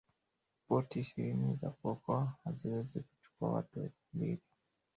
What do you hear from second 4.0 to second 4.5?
mbili